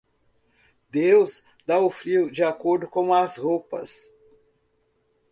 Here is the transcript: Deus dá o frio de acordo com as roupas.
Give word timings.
Deus 0.89 1.43
dá 1.63 1.77
o 1.79 1.91
frio 1.91 2.31
de 2.31 2.43
acordo 2.43 2.87
com 2.87 3.13
as 3.13 3.37
roupas. 3.37 4.11